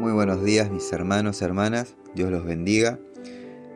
[0.00, 2.98] Muy buenos días mis hermanos, hermanas, Dios los bendiga.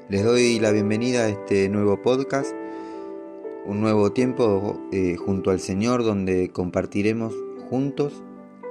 [0.09, 2.51] Les doy la bienvenida a este nuevo podcast,
[3.66, 7.34] un nuevo tiempo eh, junto al Señor donde compartiremos
[7.69, 8.23] juntos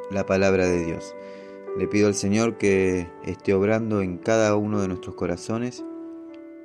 [0.10, 1.16] la palabra de Dios.
[1.78, 5.86] Le pido al Señor que esté obrando en cada uno de nuestros corazones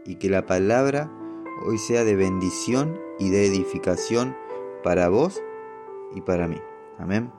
[0.07, 1.12] y que la palabra
[1.66, 4.34] hoy sea de bendición y de edificación
[4.83, 5.43] para vos
[6.15, 6.57] y para mí.
[6.98, 7.30] Amén.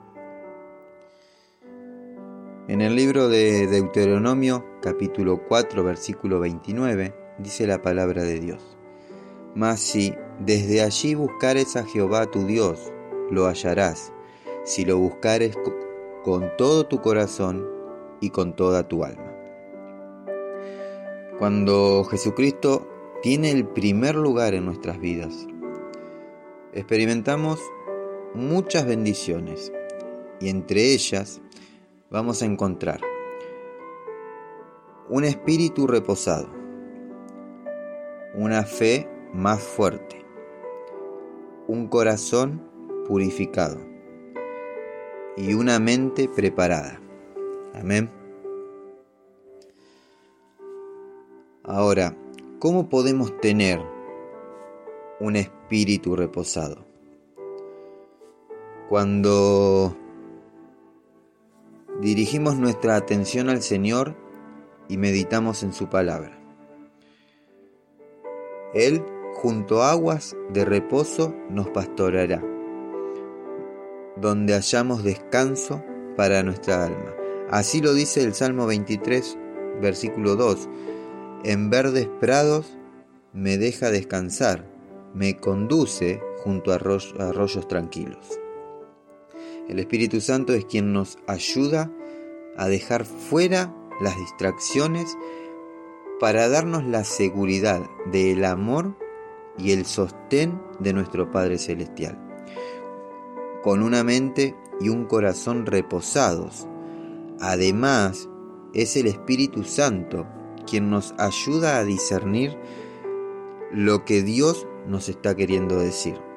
[2.68, 8.76] En el libro de Deuteronomio capítulo 4 versículo 29 dice la palabra de Dios.
[9.54, 12.92] Mas si desde allí buscares a Jehová tu Dios,
[13.30, 14.12] lo hallarás,
[14.64, 15.56] si lo buscares
[16.22, 17.66] con todo tu corazón
[18.20, 19.34] y con toda tu alma.
[21.38, 22.86] Cuando Jesucristo
[23.22, 25.46] tiene el primer lugar en nuestras vidas,
[26.72, 27.58] experimentamos
[28.34, 29.72] muchas bendiciones
[30.40, 31.40] y entre ellas
[32.10, 33.00] vamos a encontrar
[35.08, 36.48] un espíritu reposado,
[38.34, 40.24] una fe más fuerte,
[41.68, 42.62] un corazón
[43.06, 43.78] purificado
[45.36, 47.00] y una mente preparada.
[47.74, 48.10] Amén.
[51.64, 52.16] Ahora,
[52.58, 53.80] ¿cómo podemos tener
[55.20, 56.84] un espíritu reposado?
[58.88, 59.96] Cuando
[62.00, 64.16] dirigimos nuestra atención al Señor
[64.88, 66.38] y meditamos en su palabra.
[68.74, 72.42] Él, junto a aguas de reposo, nos pastoreará,
[74.16, 75.82] donde hallamos descanso
[76.16, 77.14] para nuestra alma.
[77.50, 79.36] Así lo dice el Salmo 23,
[79.80, 80.68] versículo 2.
[81.44, 82.76] En verdes prados
[83.32, 84.64] me deja descansar,
[85.14, 88.40] me conduce junto a arroyos tranquilos.
[89.70, 91.92] El Espíritu Santo es quien nos ayuda
[92.56, 95.16] a dejar fuera las distracciones
[96.18, 98.96] para darnos la seguridad del amor
[99.56, 102.18] y el sostén de nuestro Padre Celestial.
[103.62, 106.66] Con una mente y un corazón reposados.
[107.38, 108.28] Además,
[108.74, 110.26] es el Espíritu Santo
[110.68, 112.58] quien nos ayuda a discernir
[113.70, 116.29] lo que Dios nos está queriendo decir.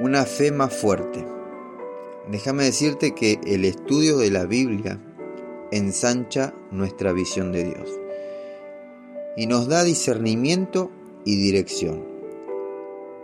[0.00, 1.24] Una fe más fuerte.
[2.30, 4.98] Déjame decirte que el estudio de la Biblia
[5.70, 7.88] ensancha nuestra visión de Dios
[9.36, 10.90] y nos da discernimiento
[11.24, 12.04] y dirección.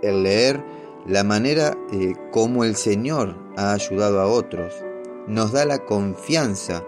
[0.02, 0.62] El leer
[1.06, 4.74] la manera eh, como el Señor ha ayudado a otros
[5.28, 6.82] nos da la confianza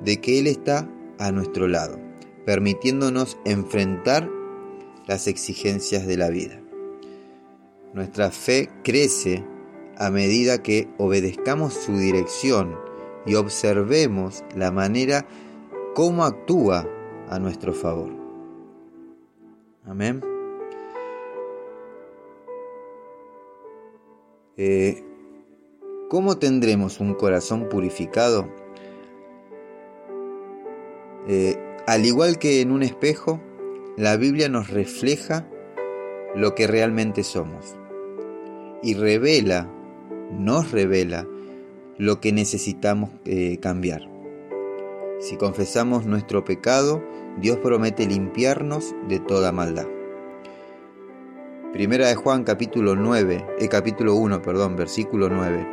[0.00, 1.98] de que Él está a nuestro lado,
[2.44, 4.28] permitiéndonos enfrentar
[5.06, 6.60] las exigencias de la vida.
[7.98, 9.44] Nuestra fe crece
[9.96, 12.78] a medida que obedezcamos su dirección
[13.26, 15.26] y observemos la manera
[15.96, 16.88] como actúa
[17.28, 18.12] a nuestro favor.
[19.84, 20.22] Amén.
[24.56, 25.02] Eh,
[26.08, 28.48] ¿Cómo tendremos un corazón purificado?
[31.26, 31.58] Eh,
[31.88, 33.40] al igual que en un espejo,
[33.96, 35.48] la Biblia nos refleja
[36.36, 37.77] lo que realmente somos
[38.82, 39.70] y revela,
[40.30, 41.26] nos revela
[41.96, 44.08] lo que necesitamos eh, cambiar.
[45.20, 47.02] Si confesamos nuestro pecado,
[47.40, 49.86] Dios promete limpiarnos de toda maldad.
[51.72, 55.66] Primera de Juan capítulo 9, eh, capítulo 1, perdón, versículo 9.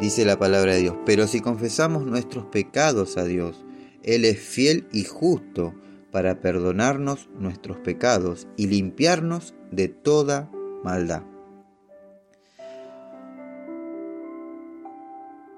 [0.00, 3.64] Dice la palabra de Dios, pero si confesamos nuestros pecados a Dios,
[4.02, 5.74] Él es fiel y justo
[6.10, 10.50] para perdonarnos nuestros pecados y limpiarnos de toda
[10.82, 11.31] maldad.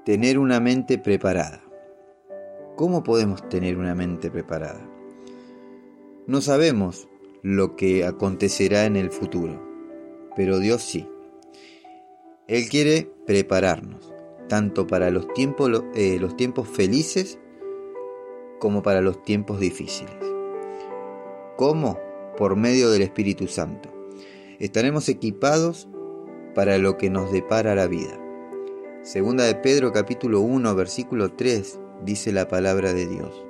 [0.04, 1.62] Tener una mente preparada.
[2.76, 4.87] ¿Cómo podemos tener una mente preparada?
[6.26, 7.09] No sabemos
[7.41, 9.59] lo que acontecerá en el futuro,
[10.36, 11.09] pero Dios sí.
[12.48, 14.12] Él quiere prepararnos,
[14.47, 16.21] tanto para los tiempos, eh,
[16.71, 17.39] felices
[18.60, 20.16] como para los tiempos difíciles.
[21.56, 21.98] ¿Cómo?
[22.36, 23.89] Por medio del Espíritu Santo.
[24.59, 25.89] Estaremos equipados
[26.54, 28.21] para lo que nos depara la vida.
[29.04, 33.45] Segunda de Pedro capítulo 1 versículo 3 dice la palabra de Dios.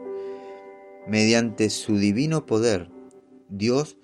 [1.06, 2.90] Mediante su divino poder,
[3.48, 3.96] Dios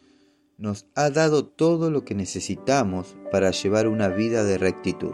[0.58, 5.10] nos ha dado todo lo que necesitamos para llevar una vida de rectitud.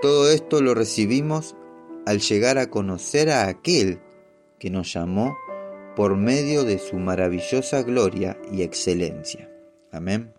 [0.00, 1.56] Todo esto lo recibimos
[2.06, 3.98] al llegar a conocer a aquel
[4.60, 5.36] que nos llamó
[5.96, 9.50] por medio de su maravillosa gloria y excelencia.
[9.90, 10.32] Amén.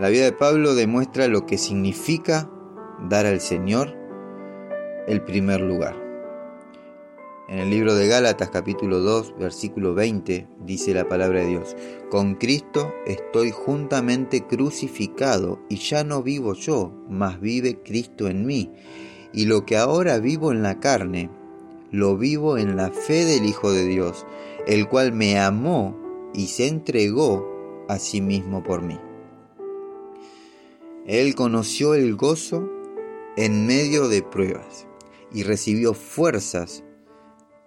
[0.00, 2.50] La vida de Pablo demuestra lo que significa
[3.08, 3.96] dar al Señor
[5.06, 5.96] el primer lugar.
[7.48, 11.76] En el libro de Gálatas capítulo 2 versículo 20 dice la palabra de Dios,
[12.10, 18.70] con Cristo estoy juntamente crucificado y ya no vivo yo, mas vive Cristo en mí.
[19.32, 21.30] Y lo que ahora vivo en la carne,
[21.90, 24.26] lo vivo en la fe del Hijo de Dios,
[24.66, 25.96] el cual me amó
[26.32, 28.98] y se entregó a sí mismo por mí.
[31.06, 32.81] Él conoció el gozo
[33.36, 34.86] en medio de pruebas
[35.32, 36.84] y recibió fuerzas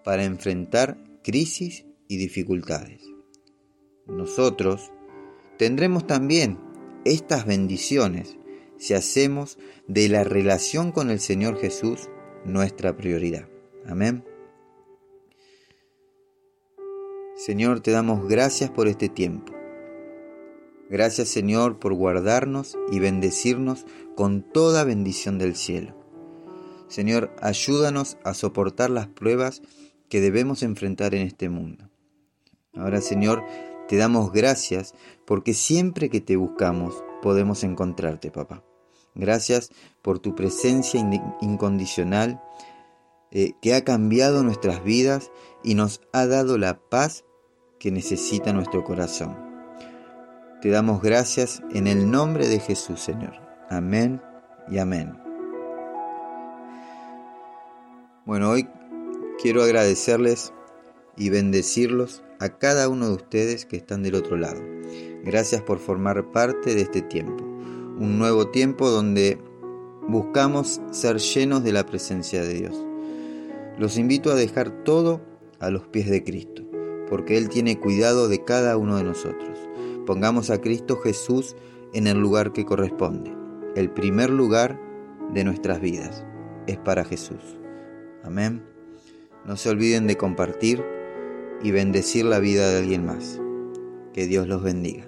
[0.03, 3.01] para enfrentar crisis y dificultades.
[4.06, 4.91] Nosotros
[5.57, 6.59] tendremos también
[7.03, 8.38] estas bendiciones
[8.77, 9.57] si hacemos
[9.88, 12.09] de la relación con el Señor Jesús
[12.44, 13.47] nuestra prioridad.
[13.88, 14.23] Amén.
[17.35, 19.54] Señor, te damos gracias por este tiempo.
[20.89, 23.85] Gracias Señor por guardarnos y bendecirnos
[24.15, 25.95] con toda bendición del cielo.
[26.87, 29.61] Señor, ayúdanos a soportar las pruebas
[30.09, 31.89] que debemos enfrentar en este mundo.
[32.75, 33.43] Ahora Señor,
[33.87, 34.93] te damos gracias
[35.25, 38.63] porque siempre que te buscamos podemos encontrarte, papá.
[39.15, 39.71] Gracias
[40.01, 40.99] por tu presencia
[41.41, 42.41] incondicional
[43.31, 45.31] eh, que ha cambiado nuestras vidas
[45.63, 47.25] y nos ha dado la paz
[47.79, 49.44] que necesita nuestro corazón.
[50.65, 53.33] Te damos gracias en el nombre de Jesús, Señor.
[53.69, 54.19] Amén
[54.67, 55.15] y amén.
[58.25, 58.67] Bueno, hoy
[59.39, 60.53] quiero agradecerles
[61.17, 64.59] y bendecirlos a cada uno de ustedes que están del otro lado.
[65.23, 69.38] Gracias por formar parte de este tiempo, un nuevo tiempo donde
[70.07, 72.83] buscamos ser llenos de la presencia de Dios.
[73.77, 75.21] Los invito a dejar todo
[75.59, 76.63] a los pies de Cristo,
[77.07, 79.54] porque Él tiene cuidado de cada uno de nosotros.
[80.05, 81.55] Pongamos a Cristo Jesús
[81.93, 83.33] en el lugar que corresponde.
[83.75, 84.79] El primer lugar
[85.33, 86.25] de nuestras vidas
[86.67, 87.57] es para Jesús.
[88.23, 88.63] Amén.
[89.45, 90.83] No se olviden de compartir
[91.63, 93.39] y bendecir la vida de alguien más.
[94.13, 95.07] Que Dios los bendiga.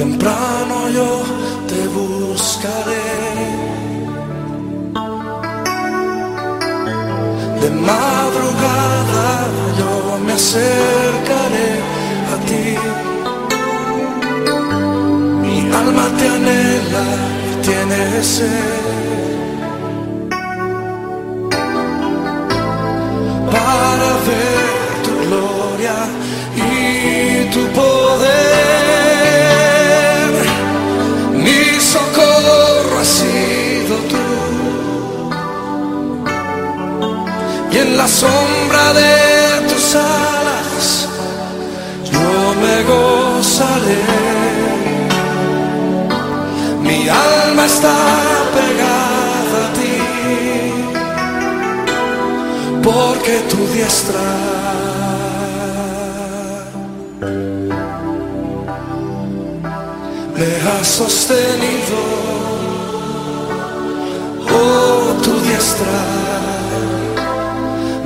[0.00, 1.22] Temprano yo
[1.68, 3.08] te buscaré.
[7.60, 9.28] De madrugada
[9.78, 11.70] yo me acercaré
[12.32, 12.66] a ti.
[15.42, 17.06] Mi alma te anhela
[17.50, 18.79] y tiene sed.
[38.00, 41.08] La sombra de tus alas
[42.10, 42.30] yo
[42.62, 44.02] me gozaré.
[46.86, 47.96] Mi alma está
[48.56, 49.96] pegada a ti,
[52.86, 54.28] porque tu diestra
[60.36, 62.00] me ha sostenido.
[64.58, 66.29] Oh, tu diestra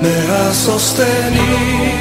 [0.04, 1.94] me ha sostenido.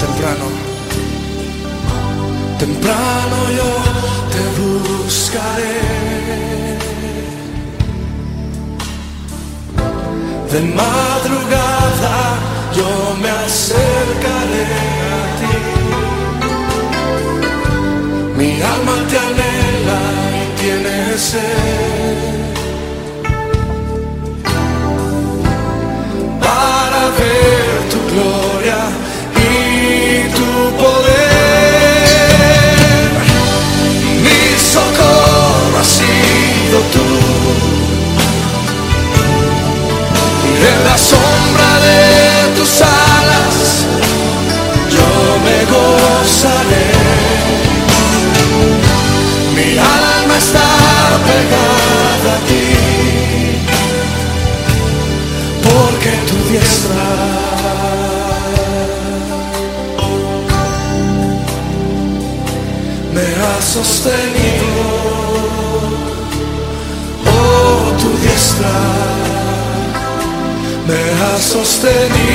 [0.00, 0.46] Temprano,
[2.58, 3.83] temprano yo
[10.54, 12.16] de madrugada
[12.76, 12.88] yo
[13.20, 14.66] me acercaré
[15.16, 15.54] a ti.
[18.38, 20.00] Mi alma te anhela
[20.42, 21.53] y tiene sed.
[71.54, 72.33] sostener.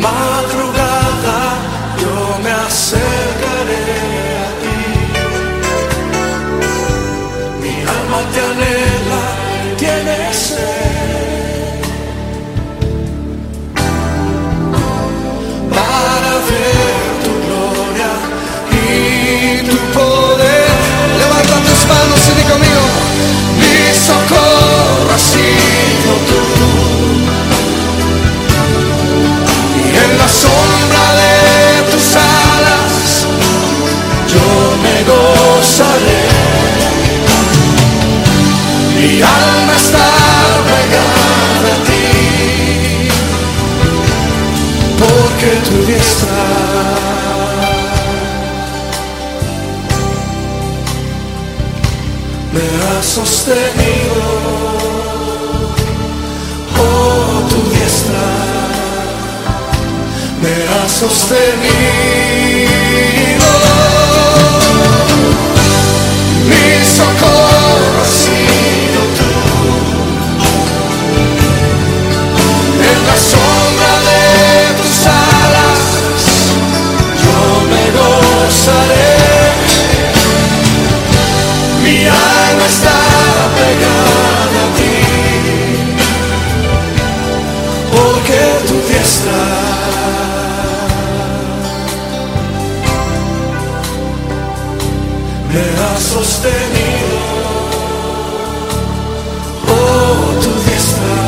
[0.00, 0.81] magro
[53.42, 54.22] sostenido.
[56.78, 58.28] Oh tu diestra
[60.40, 62.51] me ha sostenido.
[88.26, 89.42] que tu diestra.
[95.52, 97.18] Me ha sostenido,
[99.68, 101.18] oh tu diestra,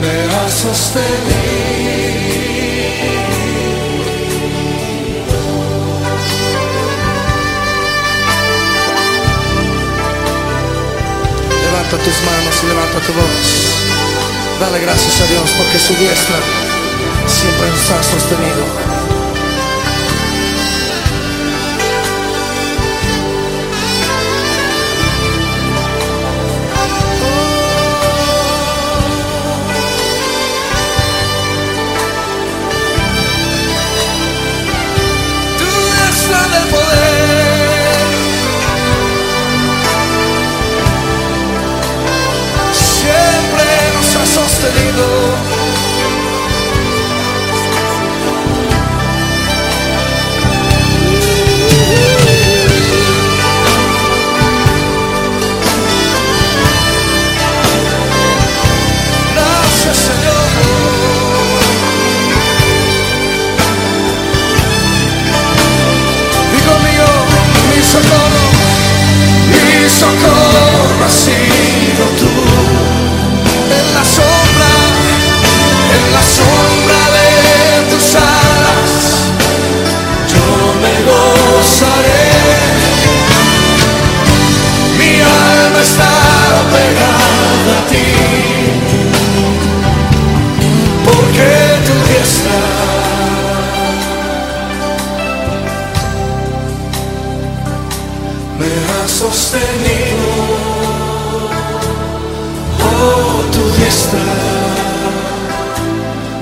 [0.00, 1.70] me ha sostenido.
[11.72, 13.79] levanta tus manos y levanta tu voz.
[14.60, 16.36] Dale gracias a Dios porque su diestra
[17.26, 18.89] siempre nos ha sostenido.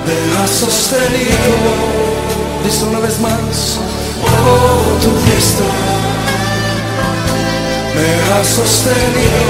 [0.09, 1.37] me has sostenido.
[2.63, 3.79] Cristo una vez más,
[4.25, 5.65] oh tu Cristo,
[7.95, 9.43] me has sostenido.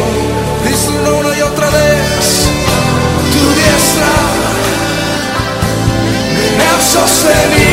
[0.65, 2.49] Cristo una y otra vez,
[3.33, 4.12] tu diestra
[6.57, 7.67] me has sostenido.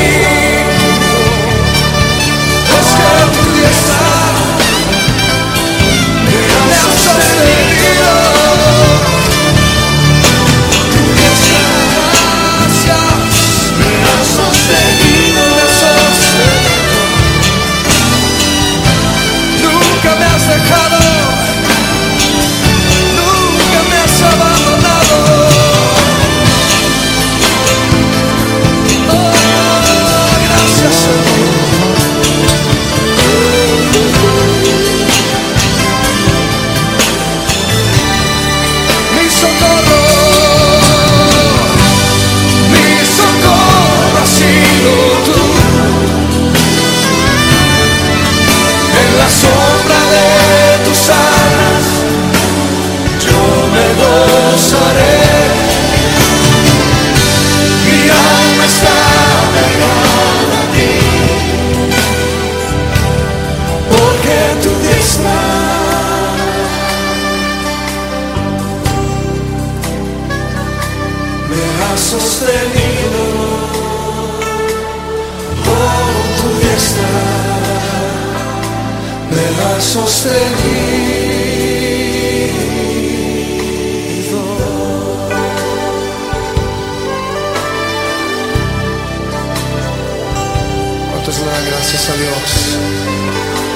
[91.66, 92.78] Gracias a Dios?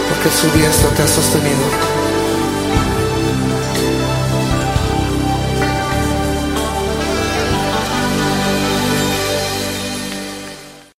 [0.09, 1.98] Porque su diestra te ha sostenido.